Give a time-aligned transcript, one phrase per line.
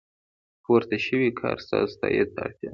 [0.63, 2.67] پورته شوی کار ستاسو تایید ته اړتیا لري.